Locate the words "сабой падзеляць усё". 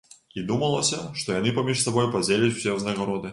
1.85-2.75